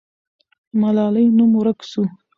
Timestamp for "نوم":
1.37-1.51